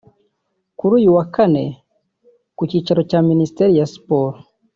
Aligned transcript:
kuri 0.77 0.91
uyu 0.99 1.09
wa 1.17 1.25
kane 1.35 1.63
ku 2.57 2.61
cyicaro 2.69 3.01
cya 3.09 3.19
Minisiteri 3.29 3.71
ya 3.79 3.87
Siporo 3.93 4.37